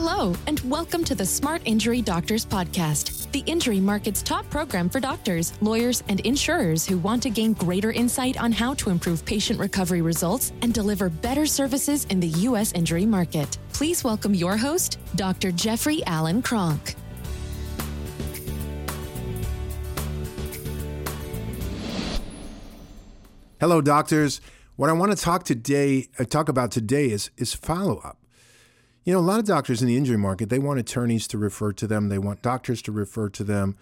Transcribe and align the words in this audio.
Hello, 0.00 0.32
and 0.46 0.60
welcome 0.60 1.02
to 1.02 1.16
the 1.16 1.26
Smart 1.26 1.60
Injury 1.64 2.00
Doctors 2.00 2.46
Podcast, 2.46 3.28
the 3.32 3.42
injury 3.50 3.80
market's 3.80 4.22
top 4.22 4.48
program 4.48 4.88
for 4.88 5.00
doctors, 5.00 5.54
lawyers, 5.60 6.04
and 6.06 6.20
insurers 6.20 6.86
who 6.86 6.98
want 6.98 7.20
to 7.24 7.30
gain 7.30 7.52
greater 7.52 7.90
insight 7.90 8.40
on 8.40 8.52
how 8.52 8.74
to 8.74 8.90
improve 8.90 9.24
patient 9.24 9.58
recovery 9.58 10.00
results 10.00 10.52
and 10.62 10.72
deliver 10.72 11.08
better 11.08 11.46
services 11.46 12.04
in 12.10 12.20
the 12.20 12.28
U.S. 12.28 12.70
injury 12.74 13.06
market. 13.06 13.58
Please 13.72 14.04
welcome 14.04 14.34
your 14.34 14.56
host, 14.56 15.00
Dr. 15.16 15.50
Jeffrey 15.50 16.04
Allen 16.06 16.42
Kronk. 16.42 16.94
Hello, 23.60 23.80
doctors. 23.80 24.40
What 24.76 24.90
I 24.90 24.92
want 24.92 25.10
to 25.10 25.20
talk 25.20 25.42
today, 25.42 26.06
uh, 26.20 26.24
talk 26.24 26.48
about 26.48 26.70
today, 26.70 27.06
is 27.10 27.32
is 27.36 27.52
follow 27.52 27.96
up. 28.04 28.16
You 29.08 29.14
know, 29.14 29.20
a 29.20 29.22
lot 29.22 29.38
of 29.40 29.46
doctors 29.46 29.80
in 29.80 29.88
the 29.88 29.96
injury 29.96 30.18
market, 30.18 30.50
they 30.50 30.58
want 30.58 30.78
attorneys 30.80 31.26
to 31.28 31.38
refer 31.38 31.72
to 31.72 31.86
them, 31.86 32.10
they 32.10 32.18
want 32.18 32.42
doctors 32.42 32.82
to 32.82 32.92
refer 32.92 33.30
to 33.30 33.42
them, 33.42 33.78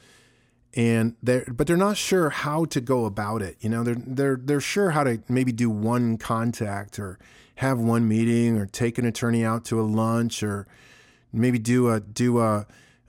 and 0.73 1.17
they 1.21 1.43
but 1.49 1.67
they're 1.67 1.77
not 1.77 1.97
sure 1.97 2.31
how 2.31 2.65
to 2.67 2.81
go 2.81 3.07
about 3.07 3.43
it. 3.43 3.57
You 3.59 3.69
know, 3.69 3.83
they're 3.83 3.97
they're 3.97 4.37
they're 4.37 4.61
sure 4.61 4.91
how 4.91 5.03
to 5.03 5.21
maybe 5.29 5.51
do 5.51 5.69
one 5.69 6.17
contact 6.17 7.01
or 7.01 7.19
have 7.57 7.81
one 7.81 8.07
meeting 8.07 8.57
or 8.57 8.67
take 8.67 8.99
an 8.99 9.05
attorney 9.05 9.45
out 9.45 9.65
to 9.65 9.81
a 9.81 9.83
lunch 9.83 10.45
or 10.45 10.69
maybe 11.33 11.59
do 11.59 11.91
a 11.91 11.99
do 11.99 12.39
a, 12.39 12.65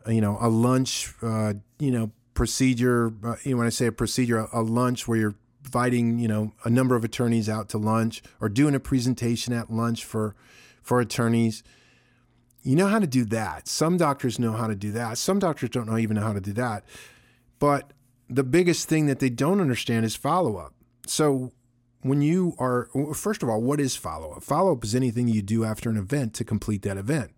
a 0.08 0.12
you 0.12 0.20
know 0.20 0.40
a 0.42 0.50
lunch 0.50 1.14
uh, 1.22 1.54
you 1.78 1.92
know 1.92 2.10
procedure. 2.34 3.14
Uh, 3.24 3.36
you 3.44 3.52
know, 3.52 3.58
when 3.58 3.68
I 3.68 3.70
say 3.70 3.86
a 3.86 3.92
procedure, 3.92 4.40
a, 4.40 4.50
a 4.54 4.64
lunch 4.64 5.08
where 5.08 5.20
you're 5.20 5.36
inviting 5.64 6.18
you 6.18 6.28
know 6.28 6.54
a 6.66 6.70
number 6.72 6.96
of 6.96 7.04
attorneys 7.04 7.48
out 7.48 7.70
to 7.70 7.78
lunch 7.78 8.24
or 8.42 8.50
doing 8.50 8.74
a 8.74 8.80
presentation 8.80 9.54
at 9.54 9.72
lunch 9.72 10.04
for 10.04 10.34
for 10.82 11.00
attorneys 11.00 11.62
you 12.68 12.76
know 12.76 12.88
how 12.88 13.00
to 13.00 13.08
do 13.08 13.24
that. 13.24 13.66
Some 13.70 13.96
doctors 13.96 14.40
know 14.40 14.52
how 14.52 14.68
to 14.68 14.76
do 14.76 14.92
that. 14.92 15.18
Some 15.18 15.40
doctors 15.40 15.70
don't 15.70 15.88
know 15.88 15.98
even 15.98 16.18
know 16.18 16.24
how 16.24 16.34
to 16.34 16.42
do 16.42 16.52
that. 16.54 16.84
But 17.60 17.94
the 18.30 18.44
biggest 18.44 18.90
thing 18.90 19.06
that 19.06 19.20
they 19.20 19.30
don't 19.30 19.62
understand 19.62 20.06
is 20.06 20.18
follow 20.18 20.58
up. 20.58 20.74
So 21.06 21.54
when 22.02 22.22
you 22.22 22.56
are, 22.60 22.90
first 23.14 23.42
of 23.42 23.48
all, 23.48 23.62
what 23.62 23.80
is 23.80 23.96
follow 23.96 24.34
up? 24.34 24.44
Follow 24.44 24.74
up 24.74 24.84
is 24.84 24.94
anything 24.94 25.30
you 25.30 25.42
do 25.42 25.64
after 25.64 25.90
an 25.90 25.96
event 25.96 26.34
to 26.36 26.44
complete 26.44 26.82
that 26.82 26.98
event. 26.98 27.32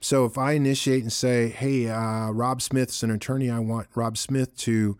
So 0.00 0.24
if 0.24 0.38
I 0.38 0.52
initiate 0.52 1.02
and 1.02 1.12
say, 1.12 1.50
hey, 1.50 1.90
uh, 1.90 2.30
Rob 2.30 2.62
Smith's 2.62 3.02
an 3.02 3.10
attorney, 3.10 3.50
I 3.50 3.58
want 3.58 3.88
Rob 3.94 4.16
Smith 4.16 4.56
to 4.58 4.96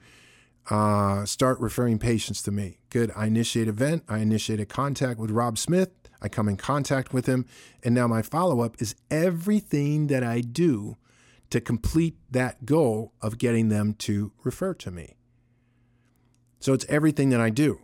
uh, 0.69 1.25
start 1.25 1.59
referring 1.59 1.99
patients 1.99 2.43
to 2.43 2.51
me. 2.51 2.81
Good. 2.91 3.12
I 3.17 3.29
initiate 3.29 3.67
event. 3.67 4.03
I 4.11 4.19
initiate 4.19 4.61
a 4.61 4.67
contact 4.67 5.19
with 5.19 5.31
Rob 5.31 5.57
Smith. 5.57 5.89
I 6.21 6.29
come 6.29 6.49
in 6.49 6.57
contact 6.57 7.13
with 7.13 7.27
him. 7.27 7.47
And 7.83 7.95
now 7.95 8.07
my 8.07 8.23
follow 8.23 8.61
up 8.61 8.81
is 8.81 8.95
everything 9.11 10.09
that 10.09 10.23
I 10.23 10.41
do 10.41 10.97
to 11.51 11.61
complete 11.61 12.17
that 12.31 12.67
goal 12.67 13.13
of 13.23 13.39
getting 13.39 13.69
them 13.69 13.95
to 13.95 14.33
refer 14.45 14.75
to 14.75 14.91
me. 14.91 15.17
So 16.61 16.73
it's 16.73 16.85
everything 16.89 17.31
that 17.31 17.41
I 17.41 17.51
do. 17.51 17.81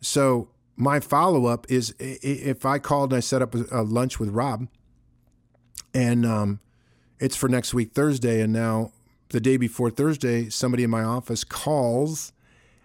So 0.00 0.48
my 0.76 1.00
follow 1.00 1.46
up 1.46 1.70
is 1.70 1.94
if 1.98 2.66
I 2.66 2.78
called 2.78 3.12
and 3.12 3.18
I 3.18 3.20
set 3.20 3.40
up 3.40 3.54
a 3.54 3.82
lunch 3.82 4.18
with 4.18 4.28
Rob 4.30 4.66
and 5.94 6.26
um, 6.26 6.60
it's 7.20 7.36
for 7.36 7.48
next 7.48 7.72
week, 7.72 7.92
Thursday, 7.92 8.40
and 8.40 8.52
now 8.52 8.92
the 9.28 9.40
day 9.40 9.56
before 9.56 9.88
Thursday, 9.88 10.50
somebody 10.50 10.82
in 10.82 10.90
my 10.90 11.04
office 11.04 11.44
calls 11.44 12.32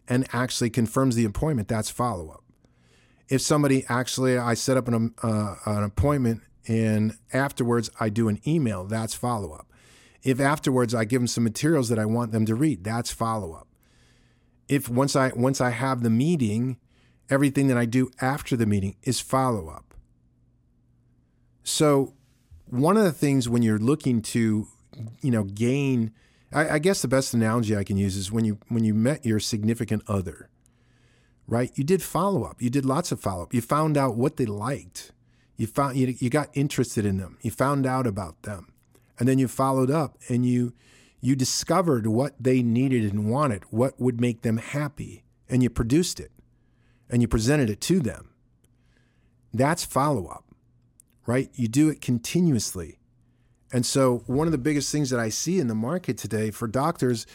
and 0.08 0.28
actually 0.32 0.70
confirms 0.70 1.16
the 1.16 1.26
appointment, 1.26 1.68
that's 1.68 1.90
follow 1.90 2.30
up 2.30 2.44
if 3.30 3.42
somebody 3.42 3.86
actually 3.88 4.38
I 4.38 4.56
set 4.56 4.76
up 4.76 4.88
an, 4.88 5.14
uh, 5.22 5.56
an 5.66 5.84
appointment 5.84 6.42
and 6.68 7.16
afterwards 7.32 7.90
I 8.00 8.10
do 8.10 8.28
an 8.28 8.42
email, 8.46 8.86
that's 8.86 9.14
follow 9.14 9.54
up. 9.54 9.68
If 10.24 10.40
afterwards 10.40 10.94
I 10.94 11.06
give 11.06 11.22
them 11.22 11.28
some 11.28 11.44
materials 11.44 11.90
that 11.90 12.00
I 12.00 12.06
want 12.06 12.32
them 12.32 12.46
to 12.48 12.56
read, 12.56 12.84
that's 12.84 13.12
follow 13.12 13.54
up. 13.54 13.68
If 14.68 14.90
once 14.90 15.16
I 15.16 15.32
once 15.36 15.62
I 15.62 15.70
have 15.70 16.04
the 16.04 16.10
meeting, 16.10 16.78
everything 17.30 17.68
that 17.68 17.78
I 17.78 17.86
do 17.86 18.12
after 18.20 18.58
the 18.58 18.66
meeting 18.66 18.96
is 19.04 19.20
follow 19.20 19.70
up. 19.70 19.94
So 21.64 22.14
one 22.66 22.98
of 22.98 23.04
the 23.04 23.12
things 23.12 23.48
when 23.48 23.62
you're 23.62 23.80
looking 23.80 24.22
to, 24.22 24.68
you 25.22 25.32
know, 25.32 25.44
gain, 25.44 26.12
I, 26.52 26.70
I 26.72 26.80
guess 26.80 27.02
the 27.02 27.08
best 27.08 27.34
analogy 27.34 27.76
I 27.76 27.84
can 27.84 27.98
use 27.98 28.16
is 28.16 28.32
when 28.32 28.44
you 28.44 28.60
when 28.68 28.84
you 28.84 28.94
met 28.94 29.26
your 29.26 29.40
significant 29.40 30.04
other 30.08 30.50
right? 31.50 31.72
You 31.76 31.84
did 31.84 32.02
follow 32.02 32.44
up. 32.44 32.62
You 32.62 32.70
did 32.70 32.86
lots 32.86 33.12
of 33.12 33.20
follow 33.20 33.44
up. 33.44 33.54
You 33.54 33.62
found 33.62 33.98
out 33.98 34.16
what 34.16 34.38
they 34.38 34.46
liked. 34.46 35.12
You 35.58 35.68
found 35.68 35.98
you, 35.98 36.16
you 36.20 36.30
got 36.30 36.50
interested 36.54 37.06
in 37.06 37.18
them. 37.18 37.38
You 37.42 37.52
found 37.52 37.86
out 37.86 38.08
about 38.08 38.44
them. 38.44 38.72
And 39.18 39.28
then 39.28 39.40
you 39.40 39.50
followed 39.50 39.92
up 39.92 40.18
and 40.30 40.46
you 40.46 40.74
you 41.22 41.36
discovered 41.36 42.08
what 42.08 42.34
they 42.40 42.64
needed 42.64 43.12
and 43.12 43.30
wanted, 43.30 43.64
what 43.72 44.00
would 44.00 44.22
make 44.22 44.42
them 44.42 44.56
happy, 44.56 45.24
and 45.50 45.62
you 45.62 45.70
produced 45.70 46.18
it 46.20 46.32
and 47.10 47.22
you 47.22 47.28
presented 47.28 47.70
it 47.70 47.82
to 47.82 48.00
them. 48.00 48.30
That's 49.54 49.84
follow 49.84 50.28
up, 50.28 50.46
right? 51.26 51.50
You 51.56 51.68
do 51.68 51.90
it 51.90 52.02
continuously. 52.02 53.00
And 53.74 53.86
so, 53.86 54.24
one 54.28 54.48
of 54.48 54.52
the 54.52 54.58
biggest 54.58 54.92
things 54.92 55.10
that 55.10 55.20
I 55.20 55.30
see 55.30 55.60
in 55.60 55.68
the 55.68 55.76
market 55.76 56.18
today 56.18 56.52
for 56.52 56.68
doctors 56.68 57.26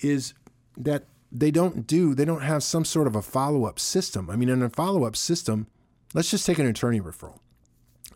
is 0.00 0.34
that 0.76 1.04
they 1.34 1.50
don't 1.50 1.84
do, 1.86 2.14
they 2.14 2.24
don't 2.24 2.42
have 2.42 2.62
some 2.62 2.84
sort 2.84 3.08
of 3.08 3.16
a 3.16 3.22
follow 3.22 3.64
up 3.64 3.80
system. 3.80 4.30
I 4.30 4.36
mean, 4.36 4.48
in 4.48 4.62
a 4.62 4.70
follow 4.70 5.04
up 5.04 5.16
system, 5.16 5.66
let's 6.14 6.30
just 6.30 6.46
take 6.46 6.60
an 6.60 6.66
attorney 6.66 7.00
referral. 7.00 7.40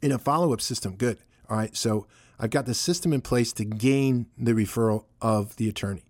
In 0.00 0.12
a 0.12 0.18
follow 0.18 0.52
up 0.52 0.60
system, 0.60 0.94
good. 0.94 1.18
All 1.50 1.56
right. 1.56 1.76
So 1.76 2.06
I've 2.38 2.50
got 2.50 2.66
the 2.66 2.74
system 2.74 3.12
in 3.12 3.20
place 3.20 3.52
to 3.54 3.64
gain 3.64 4.26
the 4.38 4.52
referral 4.52 5.06
of 5.20 5.56
the 5.56 5.68
attorney. 5.68 6.04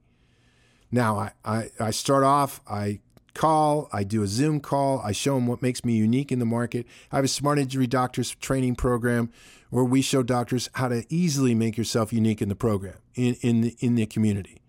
Now, 0.93 1.19
I, 1.19 1.33
I, 1.45 1.71
I 1.81 1.91
start 1.91 2.25
off, 2.25 2.61
I 2.69 3.01
call, 3.33 3.89
I 3.91 4.05
do 4.05 4.23
a 4.23 4.27
Zoom 4.27 4.61
call, 4.61 5.01
I 5.01 5.13
show 5.13 5.35
them 5.35 5.47
what 5.47 5.63
makes 5.63 5.85
me 5.85 5.95
unique 5.95 6.31
in 6.31 6.41
the 6.41 6.47
market. 6.47 6.87
I 7.11 7.17
have 7.17 7.25
a 7.25 7.29
smart 7.29 7.59
injury 7.59 7.87
doctors 7.87 8.35
training 8.35 8.75
program 8.75 9.31
where 9.71 9.85
we 9.85 10.03
show 10.03 10.23
doctors 10.23 10.69
how 10.75 10.89
to 10.89 11.05
easily 11.09 11.55
make 11.55 11.79
yourself 11.79 12.13
unique 12.13 12.43
in 12.43 12.49
the 12.51 12.55
program, 12.55 12.97
in, 13.15 13.35
in, 13.41 13.61
the, 13.63 13.77
in 13.81 13.95
the 13.95 14.07
community 14.07 14.61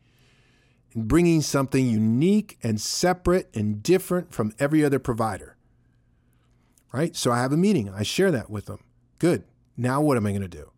bringing 0.96 1.42
something 1.42 1.88
unique 1.88 2.58
and 2.64 2.80
separate 2.80 3.50
and 3.56 3.84
different 3.84 4.34
from 4.34 4.54
every 4.60 4.84
other 4.84 5.00
provider. 5.00 5.56
Right? 6.92 7.16
So 7.16 7.32
I 7.32 7.40
have 7.40 7.54
a 7.54 7.58
meeting. 7.58 7.90
I 7.90 8.04
share 8.04 8.32
that 8.32 8.50
with 8.50 8.66
them. 8.66 8.80
Good. 9.20 9.44
Now 9.78 10.02
what 10.02 10.18
am 10.18 10.26
I 10.26 10.32
going 10.32 10.42
to 10.42 10.48
do? 10.48 10.72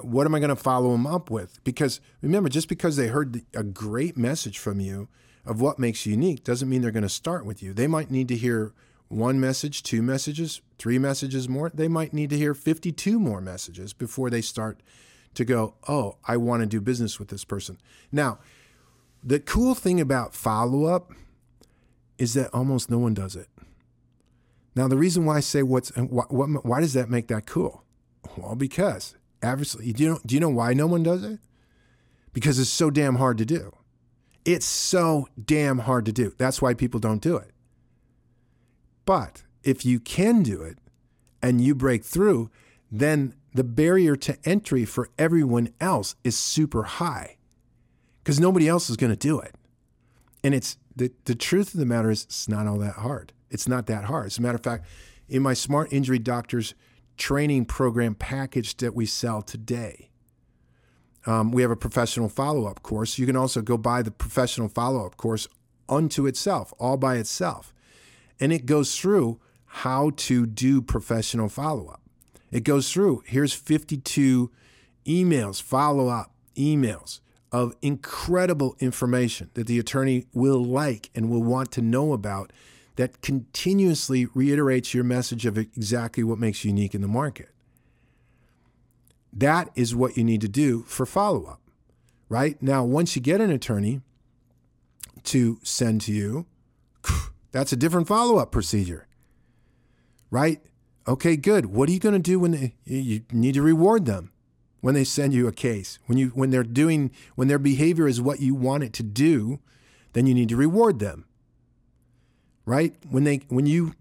What 0.00 0.26
am 0.26 0.34
I 0.34 0.38
going 0.38 0.50
to 0.50 0.56
follow 0.56 0.92
them 0.92 1.06
up 1.06 1.30
with? 1.30 1.62
Because 1.64 2.00
remember, 2.20 2.48
just 2.48 2.68
because 2.68 2.96
they 2.96 3.08
heard 3.08 3.42
a 3.54 3.62
great 3.62 4.16
message 4.16 4.58
from 4.58 4.80
you 4.80 5.08
of 5.44 5.60
what 5.60 5.78
makes 5.78 6.04
you 6.04 6.12
unique 6.12 6.44
doesn't 6.44 6.68
mean 6.68 6.82
they're 6.82 6.90
going 6.90 7.02
to 7.02 7.08
start 7.08 7.46
with 7.46 7.62
you. 7.62 7.72
They 7.72 7.86
might 7.86 8.10
need 8.10 8.28
to 8.28 8.36
hear 8.36 8.72
one 9.08 9.38
message, 9.40 9.82
two 9.82 10.02
messages, 10.02 10.60
three 10.78 10.98
messages 10.98 11.48
more. 11.48 11.70
They 11.72 11.88
might 11.88 12.12
need 12.12 12.30
to 12.30 12.36
hear 12.36 12.54
52 12.54 13.18
more 13.18 13.40
messages 13.40 13.92
before 13.92 14.30
they 14.30 14.40
start 14.40 14.82
to 15.34 15.44
go, 15.44 15.74
oh, 15.86 16.16
I 16.26 16.36
want 16.36 16.62
to 16.62 16.66
do 16.66 16.80
business 16.80 17.18
with 17.18 17.28
this 17.28 17.44
person. 17.44 17.78
Now, 18.10 18.38
the 19.26 19.40
cool 19.40 19.74
thing 19.74 20.00
about 20.00 20.34
follow 20.34 20.84
up 20.84 21.12
is 22.16 22.34
that 22.34 22.48
almost 22.54 22.88
no 22.88 22.98
one 22.98 23.12
does 23.12 23.34
it. 23.34 23.48
Now, 24.76 24.86
the 24.86 24.96
reason 24.96 25.24
why 25.24 25.38
I 25.38 25.40
say 25.40 25.64
what's 25.64 25.90
what, 25.96 26.32
what, 26.32 26.64
why 26.64 26.80
does 26.80 26.92
that 26.92 27.10
make 27.10 27.26
that 27.26 27.44
cool? 27.44 27.82
Well, 28.36 28.54
because 28.54 29.16
obviously, 29.42 29.92
do 29.92 30.02
you 30.04 30.08
know, 30.10 30.20
do 30.24 30.34
you 30.36 30.40
know 30.40 30.48
why 30.48 30.74
no 30.74 30.86
one 30.86 31.02
does 31.02 31.24
it? 31.24 31.40
Because 32.32 32.58
it's 32.60 32.70
so 32.70 32.88
damn 32.88 33.16
hard 33.16 33.36
to 33.38 33.44
do. 33.44 33.74
It's 34.44 34.66
so 34.66 35.26
damn 35.42 35.80
hard 35.80 36.06
to 36.06 36.12
do. 36.12 36.32
That's 36.38 36.62
why 36.62 36.74
people 36.74 37.00
don't 37.00 37.22
do 37.22 37.36
it. 37.36 37.50
But 39.06 39.42
if 39.64 39.84
you 39.84 39.98
can 39.98 40.44
do 40.44 40.62
it 40.62 40.78
and 41.42 41.60
you 41.60 41.74
break 41.74 42.04
through, 42.04 42.50
then 42.92 43.34
the 43.52 43.64
barrier 43.64 44.14
to 44.16 44.38
entry 44.44 44.84
for 44.84 45.08
everyone 45.18 45.70
else 45.80 46.14
is 46.22 46.38
super 46.38 46.84
high 46.84 47.36
because 48.26 48.40
nobody 48.40 48.66
else 48.66 48.90
is 48.90 48.96
going 48.96 49.12
to 49.12 49.16
do 49.16 49.38
it. 49.38 49.54
And 50.42 50.52
it's 50.52 50.78
the, 50.96 51.12
the 51.26 51.36
truth 51.36 51.72
of 51.72 51.78
the 51.78 51.86
matter 51.86 52.10
is, 52.10 52.24
it's 52.24 52.48
not 52.48 52.66
all 52.66 52.76
that 52.78 52.94
hard. 52.94 53.32
It's 53.50 53.68
not 53.68 53.86
that 53.86 54.06
hard. 54.06 54.26
As 54.26 54.38
a 54.38 54.42
matter 54.42 54.56
of 54.56 54.64
fact, 54.64 54.84
in 55.28 55.42
my 55.42 55.54
Smart 55.54 55.92
Injury 55.92 56.18
Doctors 56.18 56.74
training 57.16 57.66
program 57.66 58.16
package 58.16 58.78
that 58.78 58.96
we 58.96 59.06
sell 59.06 59.42
today, 59.42 60.10
um, 61.24 61.52
we 61.52 61.62
have 61.62 61.70
a 61.70 61.76
professional 61.76 62.28
follow 62.28 62.66
up 62.66 62.82
course. 62.82 63.16
You 63.16 63.26
can 63.26 63.36
also 63.36 63.62
go 63.62 63.76
buy 63.78 64.02
the 64.02 64.10
professional 64.10 64.68
follow 64.68 65.06
up 65.06 65.16
course 65.16 65.46
unto 65.88 66.26
itself, 66.26 66.74
all 66.80 66.96
by 66.96 67.18
itself. 67.18 67.72
And 68.40 68.52
it 68.52 68.66
goes 68.66 68.98
through 68.98 69.38
how 69.66 70.10
to 70.16 70.46
do 70.46 70.82
professional 70.82 71.48
follow 71.48 71.86
up. 71.86 72.02
It 72.50 72.64
goes 72.64 72.92
through 72.92 73.22
here's 73.26 73.52
52 73.52 74.50
emails, 75.06 75.62
follow 75.62 76.08
up 76.08 76.34
emails 76.56 77.20
of 77.52 77.74
incredible 77.80 78.76
information 78.80 79.50
that 79.54 79.66
the 79.66 79.78
attorney 79.78 80.26
will 80.32 80.64
like 80.64 81.10
and 81.14 81.30
will 81.30 81.42
want 81.42 81.70
to 81.72 81.80
know 81.80 82.12
about 82.12 82.52
that 82.96 83.20
continuously 83.22 84.26
reiterates 84.34 84.94
your 84.94 85.04
message 85.04 85.46
of 85.46 85.56
exactly 85.56 86.24
what 86.24 86.38
makes 86.38 86.64
you 86.64 86.70
unique 86.70 86.94
in 86.94 87.02
the 87.02 87.08
market. 87.08 87.50
That 89.32 89.70
is 89.74 89.94
what 89.94 90.16
you 90.16 90.24
need 90.24 90.40
to 90.40 90.48
do 90.48 90.82
for 90.84 91.04
follow 91.04 91.44
up, 91.44 91.60
right? 92.28 92.60
Now, 92.62 92.84
once 92.84 93.14
you 93.14 93.22
get 93.22 93.40
an 93.40 93.50
attorney 93.50 94.00
to 95.24 95.58
send 95.62 96.00
to 96.02 96.12
you, 96.12 96.46
that's 97.52 97.72
a 97.72 97.76
different 97.76 98.08
follow 98.08 98.38
up 98.38 98.50
procedure, 98.50 99.06
right? 100.30 100.62
Okay, 101.06 101.36
good. 101.36 101.66
What 101.66 101.88
are 101.88 101.92
you 101.92 102.00
going 102.00 102.14
to 102.14 102.18
do 102.18 102.40
when 102.40 102.50
they, 102.52 102.74
you 102.84 103.22
need 103.30 103.54
to 103.54 103.62
reward 103.62 104.06
them 104.06 104.32
when 104.80 104.94
they 104.94 105.04
send 105.04 105.34
you 105.34 105.48
a 105.48 105.52
case? 105.52 105.98
When 106.06 106.18
you 106.18 106.28
when 106.28 106.50
they're 106.50 106.62
doing 106.62 107.10
when 107.34 107.48
their 107.48 107.58
behavior 107.58 108.06
is 108.06 108.20
what 108.20 108.40
you 108.40 108.54
want 108.54 108.84
it 108.84 108.92
to 108.94 109.02
do, 109.02 109.60
then 110.12 110.26
you 110.26 110.34
need 110.34 110.48
to 110.50 110.56
reward 110.56 110.98
them. 110.98 111.24
Right? 112.64 112.94
When 113.08 113.24
they 113.24 113.42
when 113.48 113.66
you 113.66 113.94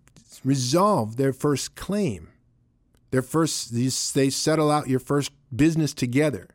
resolve 0.43 1.17
their 1.17 1.33
first 1.33 1.75
claim, 1.75 2.29
their 3.11 3.21
first 3.21 3.71
these 3.71 4.11
they 4.13 4.29
settle 4.29 4.71
out 4.71 4.89
your 4.89 4.99
first 4.99 5.31
business 5.55 5.93
together. 5.93 6.49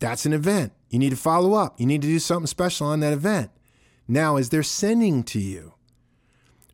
That's 0.00 0.26
an 0.26 0.32
event. 0.32 0.72
You 0.90 0.98
need 0.98 1.10
to 1.10 1.16
follow 1.16 1.54
up. 1.54 1.78
You 1.78 1.86
need 1.86 2.02
to 2.02 2.08
do 2.08 2.18
something 2.18 2.46
special 2.46 2.88
on 2.88 3.00
that 3.00 3.12
event. 3.12 3.50
Now, 4.08 4.36
as 4.36 4.48
they're 4.48 4.64
sending 4.64 5.22
to 5.24 5.38
you, 5.38 5.74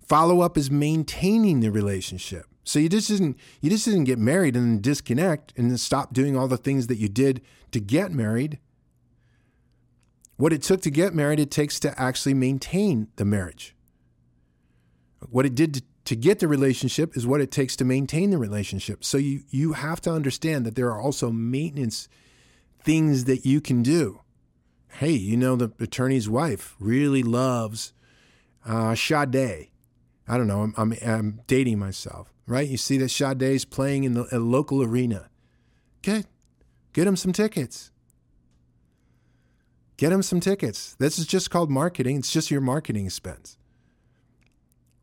Follow 0.08 0.40
up 0.40 0.56
is 0.56 0.70
maintaining 0.70 1.60
the 1.60 1.70
relationship. 1.70 2.46
So 2.68 2.78
you 2.78 2.90
just 2.90 3.08
didn't 3.08 3.38
you 3.62 3.70
just 3.70 3.86
didn't 3.86 4.04
get 4.04 4.18
married 4.18 4.54
and 4.54 4.66
then 4.66 4.80
disconnect 4.82 5.54
and 5.56 5.70
then 5.70 5.78
stop 5.78 6.12
doing 6.12 6.36
all 6.36 6.48
the 6.48 6.58
things 6.58 6.86
that 6.88 6.98
you 6.98 7.08
did 7.08 7.40
to 7.70 7.80
get 7.80 8.12
married. 8.12 8.58
What 10.36 10.52
it 10.52 10.62
took 10.62 10.82
to 10.82 10.90
get 10.90 11.14
married, 11.14 11.40
it 11.40 11.50
takes 11.50 11.80
to 11.80 11.98
actually 11.98 12.34
maintain 12.34 13.08
the 13.16 13.24
marriage. 13.24 13.74
What 15.30 15.46
it 15.46 15.54
did 15.54 15.82
to, 16.04 16.14
get 16.14 16.40
the 16.40 16.48
relationship 16.48 17.16
is 17.16 17.26
what 17.26 17.40
it 17.40 17.50
takes 17.50 17.74
to 17.76 17.84
maintain 17.86 18.30
the 18.30 18.38
relationship. 18.38 19.02
So 19.02 19.16
you 19.16 19.44
you 19.48 19.72
have 19.72 20.02
to 20.02 20.12
understand 20.12 20.66
that 20.66 20.74
there 20.74 20.90
are 20.90 21.00
also 21.00 21.30
maintenance 21.30 22.06
things 22.82 23.24
that 23.24 23.46
you 23.46 23.62
can 23.62 23.82
do. 23.82 24.20
Hey, 24.88 25.12
you 25.12 25.38
know 25.38 25.56
the 25.56 25.72
attorney's 25.80 26.28
wife 26.28 26.76
really 26.78 27.22
loves 27.22 27.94
uh, 28.66 28.94
Sade 28.94 29.70
I 30.28 30.36
don't 30.36 30.46
know, 30.46 30.62
I'm, 30.62 30.74
I'm, 30.76 30.94
I'm 31.04 31.40
dating 31.46 31.78
myself, 31.78 32.32
right? 32.46 32.68
You 32.68 32.76
see 32.76 32.98
that 32.98 33.08
Sade's 33.08 33.64
playing 33.64 34.04
in 34.04 34.14
the 34.14 34.26
local 34.38 34.82
arena. 34.82 35.30
Get, 36.02 36.26
get 36.92 37.06
him 37.06 37.16
some 37.16 37.32
tickets. 37.32 37.90
Get 39.96 40.12
him 40.12 40.22
some 40.22 40.38
tickets. 40.38 40.94
This 40.98 41.18
is 41.18 41.26
just 41.26 41.50
called 41.50 41.70
marketing. 41.70 42.18
It's 42.18 42.30
just 42.30 42.50
your 42.50 42.60
marketing 42.60 43.06
expense, 43.06 43.58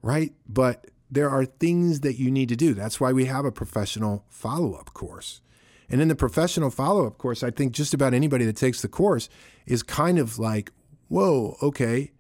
right? 0.02 0.34
But 0.48 0.88
there 1.12 1.30
are 1.30 1.46
things 1.46 2.00
that 2.02 2.18
you 2.18 2.32
need 2.32 2.50
to 2.50 2.56
do. 2.56 2.74
That's 2.74 3.00
why 3.00 3.12
we 3.12 3.26
have 3.26 3.46
a 3.46 3.52
professional 3.52 4.26
follow 4.30 4.74
up 4.74 4.94
course. 4.94 5.42
And 5.90 6.02
in 6.02 6.08
the 6.08 6.16
professional 6.16 6.70
follow 6.70 7.06
up 7.06 7.18
course, 7.18 7.44
I 7.44 7.52
think 7.52 7.74
just 7.74 7.94
about 7.94 8.14
anybody 8.14 8.46
that 8.46 8.56
takes 8.56 8.82
the 8.82 8.88
course 8.88 9.30
is 9.66 9.84
kind 9.84 10.18
of 10.18 10.40
like, 10.40 10.72
whoa, 11.10 11.58
okay, 11.62 12.12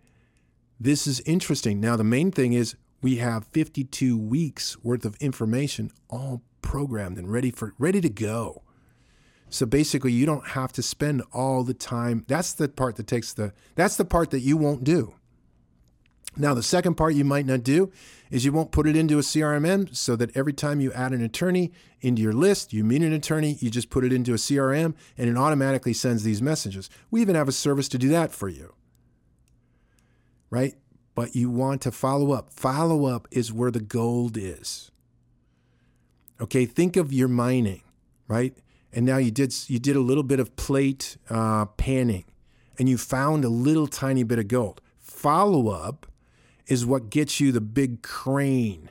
this 0.79 1.07
is 1.07 1.21
interesting. 1.21 1.79
Now, 1.79 1.95
the 1.95 2.03
main 2.03 2.31
thing 2.31 2.53
is 2.53 2.75
we 3.05 3.17
have 3.17 3.45
52 3.45 4.17
weeks 4.17 4.83
worth 4.83 5.05
of 5.05 5.15
information 5.17 5.91
all 6.09 6.41
programmed 6.63 7.19
and 7.19 7.31
ready 7.31 7.51
for 7.51 7.75
ready 7.77 8.01
to 8.01 8.09
go. 8.09 8.63
So 9.47 9.67
basically 9.67 10.11
you 10.11 10.25
don't 10.25 10.47
have 10.47 10.73
to 10.73 10.81
spend 10.81 11.21
all 11.31 11.63
the 11.63 11.75
time. 11.75 12.25
That's 12.27 12.51
the 12.53 12.67
part 12.67 12.95
that 12.95 13.05
takes 13.05 13.31
the 13.31 13.53
that's 13.75 13.95
the 13.95 14.05
part 14.05 14.31
that 14.31 14.39
you 14.39 14.57
won't 14.57 14.83
do. 14.83 15.13
Now 16.35 16.55
the 16.55 16.63
second 16.63 16.95
part 16.95 17.13
you 17.13 17.23
might 17.23 17.45
not 17.45 17.61
do 17.61 17.91
is 18.31 18.43
you 18.43 18.51
won't 18.51 18.71
put 18.71 18.87
it 18.87 18.95
into 18.95 19.19
a 19.19 19.21
CRM 19.21 19.95
so 19.95 20.15
that 20.15 20.35
every 20.35 20.53
time 20.53 20.81
you 20.81 20.91
add 20.93 21.11
an 21.11 21.23
attorney 21.23 21.71
into 22.01 22.23
your 22.23 22.33
list, 22.33 22.73
you 22.73 22.83
meet 22.83 23.03
an 23.03 23.13
attorney, 23.13 23.57
you 23.59 23.69
just 23.69 23.91
put 23.91 24.03
it 24.03 24.13
into 24.13 24.31
a 24.31 24.37
CRM 24.37 24.95
and 25.15 25.29
it 25.29 25.37
automatically 25.37 25.93
sends 25.93 26.23
these 26.23 26.41
messages. 26.41 26.89
We 27.11 27.21
even 27.21 27.35
have 27.35 27.47
a 27.47 27.51
service 27.51 27.87
to 27.89 27.99
do 27.99 28.09
that 28.09 28.31
for 28.31 28.49
you. 28.49 28.73
Right? 30.49 30.73
But 31.15 31.33
you 31.35 31.49
want 31.49 31.81
to 31.81 31.91
follow 31.91 32.33
up. 32.33 32.51
Follow 32.51 33.05
up 33.05 33.27
is 33.31 33.51
where 33.51 33.71
the 33.71 33.79
gold 33.79 34.37
is. 34.37 34.91
Okay, 36.39 36.65
think 36.65 36.97
of 36.97 37.13
your 37.13 37.29
mining, 37.29 37.81
right? 38.27 38.53
And 38.91 39.05
now 39.05 39.17
you 39.17 39.31
did 39.31 39.53
you 39.69 39.79
did 39.79 39.95
a 39.95 40.01
little 40.01 40.23
bit 40.23 40.39
of 40.39 40.55
plate 40.57 41.17
uh, 41.29 41.65
panning, 41.65 42.25
and 42.77 42.89
you 42.89 42.97
found 42.97 43.45
a 43.45 43.49
little 43.49 43.87
tiny 43.87 44.23
bit 44.23 44.37
of 44.37 44.49
gold. 44.49 44.81
Follow 44.99 45.69
up 45.69 46.05
is 46.67 46.85
what 46.85 47.09
gets 47.09 47.39
you 47.39 47.51
the 47.51 47.61
big 47.61 48.01
crane. 48.01 48.89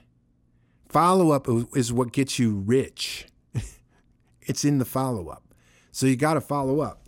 Follow 0.89 1.33
up 1.33 1.47
is 1.75 1.93
what 1.93 2.13
gets 2.13 2.39
you 2.39 2.63
rich. 2.67 3.27
it's 4.43 4.65
in 4.65 4.79
the 4.79 4.85
follow 4.85 5.29
up, 5.29 5.43
so 5.93 6.07
you 6.07 6.17
got 6.17 6.35
to 6.35 6.41
follow 6.41 6.81
up, 6.81 7.07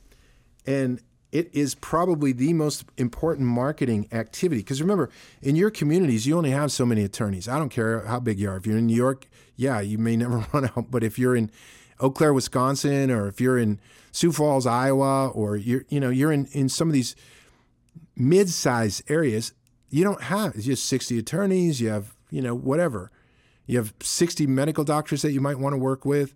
and 0.66 1.00
it 1.32 1.50
is 1.52 1.74
probably 1.74 2.32
the 2.32 2.52
most 2.52 2.84
important 2.96 3.48
marketing 3.48 4.08
activity. 4.12 4.60
Because 4.62 4.80
remember, 4.80 5.10
in 5.42 5.56
your 5.56 5.70
communities, 5.70 6.26
you 6.26 6.36
only 6.36 6.50
have 6.50 6.70
so 6.70 6.86
many 6.86 7.02
attorneys. 7.02 7.48
I 7.48 7.58
don't 7.58 7.68
care 7.68 8.00
how 8.06 8.20
big 8.20 8.38
you 8.38 8.50
are. 8.50 8.56
If 8.56 8.66
you're 8.66 8.78
in 8.78 8.86
New 8.86 8.96
York, 8.96 9.26
yeah, 9.56 9.80
you 9.80 9.98
may 9.98 10.16
never 10.16 10.46
run 10.52 10.66
out. 10.66 10.90
But 10.90 11.02
if 11.02 11.18
you're 11.18 11.36
in 11.36 11.50
Eau 12.00 12.10
Claire, 12.10 12.32
Wisconsin, 12.32 13.10
or 13.10 13.28
if 13.28 13.40
you're 13.40 13.58
in 13.58 13.80
Sioux 14.12 14.32
Falls, 14.32 14.66
Iowa, 14.66 15.28
or 15.28 15.56
you're 15.56 15.84
you 15.88 16.00
know 16.00 16.10
you're 16.10 16.32
in 16.32 16.46
in 16.52 16.68
some 16.68 16.88
of 16.88 16.94
these 16.94 17.16
mid-sized 18.16 19.10
areas, 19.10 19.52
you 19.90 20.04
don't 20.04 20.22
have 20.22 20.54
it's 20.54 20.64
just 20.66 20.86
60 20.86 21.18
attorneys. 21.18 21.80
You 21.80 21.88
have 21.88 22.14
you 22.30 22.40
know 22.40 22.54
whatever. 22.54 23.10
You 23.66 23.78
have 23.78 23.92
60 24.00 24.46
medical 24.46 24.84
doctors 24.84 25.22
that 25.22 25.32
you 25.32 25.40
might 25.40 25.58
want 25.58 25.72
to 25.72 25.78
work 25.78 26.04
with, 26.04 26.34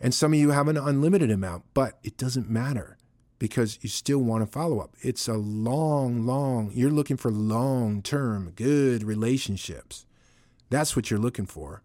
and 0.00 0.14
some 0.14 0.32
of 0.32 0.38
you 0.38 0.50
have 0.50 0.68
an 0.68 0.78
unlimited 0.78 1.30
amount. 1.30 1.64
But 1.74 1.98
it 2.02 2.16
doesn't 2.16 2.48
matter 2.48 2.96
because 3.42 3.80
you 3.82 3.88
still 3.88 4.20
want 4.20 4.40
to 4.40 4.46
follow 4.46 4.78
up. 4.78 4.94
It's 5.00 5.26
a 5.26 5.34
long, 5.34 6.24
long, 6.24 6.70
you're 6.72 6.92
looking 6.92 7.16
for 7.16 7.28
long 7.28 8.00
term, 8.00 8.52
good 8.54 9.02
relationships. 9.02 10.06
That's 10.70 10.94
what 10.94 11.10
you're 11.10 11.18
looking 11.18 11.46
for. 11.46 11.82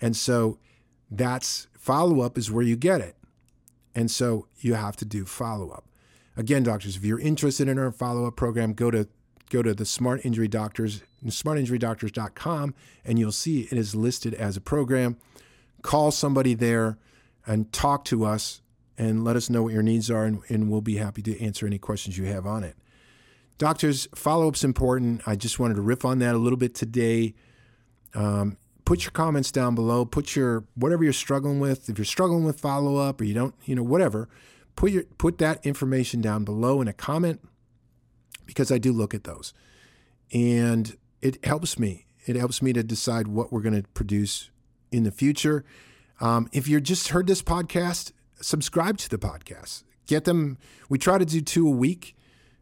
And 0.00 0.16
so 0.16 0.58
that's 1.08 1.68
follow 1.78 2.22
up 2.22 2.36
is 2.36 2.50
where 2.50 2.64
you 2.64 2.74
get 2.74 3.00
it. 3.00 3.14
And 3.94 4.10
so 4.10 4.48
you 4.58 4.74
have 4.74 4.96
to 4.96 5.04
do 5.04 5.24
follow 5.24 5.70
up. 5.70 5.84
Again, 6.36 6.64
doctors, 6.64 6.96
if 6.96 7.04
you're 7.04 7.20
interested 7.20 7.68
in 7.68 7.78
our 7.78 7.92
follow 7.92 8.26
up 8.26 8.34
program, 8.34 8.72
go 8.72 8.90
to 8.90 9.06
go 9.50 9.62
to 9.62 9.74
the 9.74 9.86
Smart 9.86 10.24
Injury 10.24 10.48
Doctors, 10.48 11.02
smartinjurydoctors.com, 11.24 12.74
and 13.04 13.16
you'll 13.20 13.30
see 13.30 13.68
it 13.70 13.78
is 13.78 13.94
listed 13.94 14.34
as 14.34 14.56
a 14.56 14.60
program. 14.60 15.18
Call 15.82 16.10
somebody 16.10 16.54
there 16.54 16.98
and 17.46 17.72
talk 17.72 18.04
to 18.06 18.24
us 18.24 18.60
and 18.96 19.24
let 19.24 19.36
us 19.36 19.50
know 19.50 19.62
what 19.62 19.72
your 19.72 19.82
needs 19.82 20.10
are, 20.10 20.24
and, 20.24 20.40
and 20.48 20.70
we'll 20.70 20.80
be 20.80 20.96
happy 20.96 21.22
to 21.22 21.40
answer 21.40 21.66
any 21.66 21.78
questions 21.78 22.16
you 22.16 22.24
have 22.26 22.46
on 22.46 22.64
it. 22.64 22.76
Doctors, 23.58 24.08
follow 24.14 24.48
up's 24.48 24.64
important. 24.64 25.26
I 25.26 25.36
just 25.36 25.58
wanted 25.58 25.74
to 25.74 25.82
riff 25.82 26.04
on 26.04 26.18
that 26.20 26.34
a 26.34 26.38
little 26.38 26.56
bit 26.56 26.74
today. 26.74 27.34
Um, 28.14 28.56
put 28.84 29.04
your 29.04 29.12
comments 29.12 29.50
down 29.50 29.74
below. 29.74 30.04
Put 30.04 30.34
your 30.36 30.64
whatever 30.74 31.04
you're 31.04 31.12
struggling 31.12 31.60
with. 31.60 31.88
If 31.88 31.98
you're 31.98 32.04
struggling 32.04 32.44
with 32.44 32.60
follow 32.60 32.96
up 32.96 33.20
or 33.20 33.24
you 33.24 33.34
don't, 33.34 33.54
you 33.64 33.74
know, 33.74 33.82
whatever, 33.82 34.28
put 34.76 34.90
your 34.90 35.04
put 35.18 35.38
that 35.38 35.64
information 35.64 36.20
down 36.20 36.44
below 36.44 36.80
in 36.80 36.88
a 36.88 36.92
comment 36.92 37.40
because 38.46 38.70
I 38.70 38.78
do 38.78 38.92
look 38.92 39.14
at 39.14 39.24
those, 39.24 39.54
and 40.32 40.96
it 41.22 41.44
helps 41.44 41.78
me. 41.78 42.06
It 42.26 42.36
helps 42.36 42.62
me 42.62 42.72
to 42.72 42.82
decide 42.82 43.28
what 43.28 43.52
we're 43.52 43.60
going 43.60 43.80
to 43.80 43.88
produce 43.90 44.50
in 44.90 45.04
the 45.04 45.10
future. 45.10 45.64
Um, 46.20 46.48
if 46.52 46.68
you 46.68 46.80
just 46.80 47.08
heard 47.08 47.26
this 47.26 47.42
podcast 47.42 48.12
subscribe 48.40 48.98
to 48.98 49.08
the 49.08 49.18
podcast. 49.18 49.84
Get 50.06 50.24
them. 50.24 50.58
We 50.88 50.98
try 50.98 51.18
to 51.18 51.24
do 51.24 51.40
two 51.40 51.66
a 51.66 51.70
week. 51.70 52.16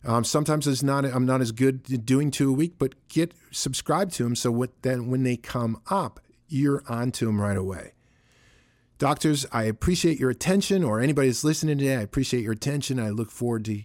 Um, 0.04 0.24
sometimes 0.24 0.66
it's 0.66 0.82
not. 0.82 1.04
I'm 1.04 1.26
not 1.26 1.40
as 1.40 1.52
good 1.52 2.04
doing 2.04 2.30
two 2.30 2.50
a 2.50 2.52
week, 2.52 2.74
but 2.78 2.94
get 3.08 3.34
subscribe 3.50 4.10
to 4.12 4.24
them 4.24 4.34
so 4.34 4.50
what 4.50 4.70
then 4.82 5.08
when 5.10 5.22
they 5.22 5.36
come 5.36 5.80
up, 5.90 6.20
you're 6.48 6.82
onto 6.88 7.26
them 7.26 7.40
right 7.40 7.56
away. 7.56 7.92
Doctors, 8.98 9.46
I 9.50 9.64
appreciate 9.64 10.20
your 10.20 10.30
attention, 10.30 10.84
or 10.84 11.00
anybody 11.00 11.28
that's 11.28 11.44
listening 11.44 11.78
today, 11.78 11.96
I 11.96 12.02
appreciate 12.02 12.42
your 12.42 12.52
attention. 12.52 13.00
I 13.00 13.10
look 13.10 13.30
forward 13.30 13.64
to 13.66 13.82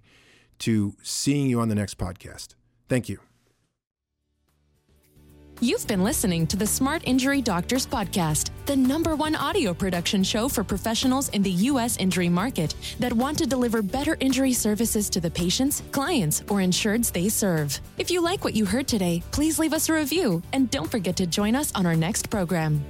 to 0.59 0.95
seeing 1.03 1.47
you 1.47 1.59
on 1.59 1.69
the 1.69 1.75
next 1.75 1.97
podcast. 1.97 2.55
Thank 2.89 3.09
you. 3.09 3.26
You've 5.59 5.87
been 5.87 6.03
listening 6.03 6.45
to 6.47 6.55
the 6.55 6.67
Smart 6.67 7.01
Injury 7.05 7.41
Doctors 7.41 7.87
Podcast, 7.87 8.51
the 8.67 8.75
number 8.75 9.15
one 9.15 9.35
audio 9.35 9.73
production 9.73 10.23
show 10.23 10.47
for 10.47 10.63
professionals 10.63 11.29
in 11.29 11.41
the 11.41 11.49
U.S. 11.49 11.97
injury 11.97 12.29
market 12.29 12.75
that 12.99 13.11
want 13.11 13.39
to 13.39 13.47
deliver 13.47 13.81
better 13.81 14.15
injury 14.19 14.53
services 14.53 15.09
to 15.09 15.19
the 15.19 15.31
patients, 15.31 15.81
clients, 15.91 16.41
or 16.41 16.59
insureds 16.59 17.11
they 17.11 17.27
serve. 17.27 17.81
If 17.97 18.11
you 18.11 18.21
like 18.21 18.43
what 18.43 18.53
you 18.53 18.67
heard 18.67 18.87
today, 18.87 19.23
please 19.31 19.57
leave 19.57 19.73
us 19.73 19.89
a 19.89 19.93
review 19.93 20.43
and 20.53 20.69
don't 20.69 20.91
forget 20.91 21.15
to 21.15 21.25
join 21.25 21.55
us 21.55 21.73
on 21.73 21.87
our 21.87 21.95
next 21.95 22.29
program. 22.29 22.85